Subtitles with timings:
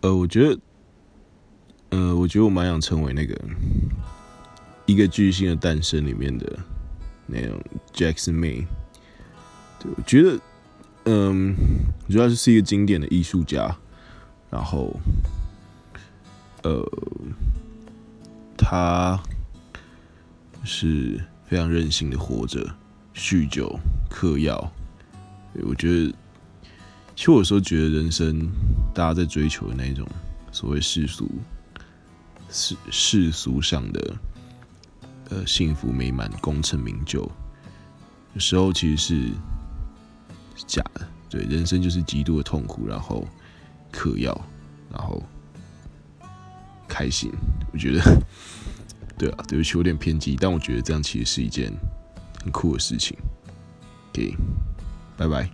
[0.00, 0.60] 呃，我觉得，
[1.90, 3.36] 呃，我觉得我蛮想成为那个
[4.86, 6.58] 一个巨星的诞生里面的
[7.26, 7.60] 那种
[7.92, 8.64] Jackson May。
[9.80, 10.40] 对，我觉得，
[11.06, 11.54] 嗯，
[12.08, 13.76] 主要是一个经典的艺术家，
[14.50, 14.94] 然后，
[16.62, 16.84] 呃，
[18.56, 19.20] 他
[20.62, 22.64] 是非常任性的活着，
[23.14, 23.78] 酗酒、
[24.08, 24.72] 嗑药。
[25.64, 26.14] 我觉得，
[27.16, 28.48] 其实我有时候觉得人生，
[28.94, 30.06] 大家在追求的那种
[30.50, 31.30] 所谓世俗、
[32.50, 34.16] 世世俗上的
[35.30, 37.22] 呃幸福美满、功成名就，
[38.34, 39.30] 有时候其实是。
[40.66, 43.24] 假的，对，人生就是极度的痛苦，然后
[43.92, 44.36] 嗑药，
[44.90, 45.22] 然后
[46.88, 47.30] 开心。
[47.72, 48.02] 我觉得，
[49.16, 51.72] 对啊，对不起，有点偏激，但我觉得这样其实是一件
[52.42, 53.16] 很酷的事情。
[54.10, 54.36] OK，
[55.16, 55.48] 拜拜。